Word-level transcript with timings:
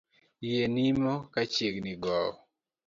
Yie 0.45 0.63
nimo 0.75 1.13
ka 1.33 1.41
chiegni 1.53 1.93
gowo 2.03 2.39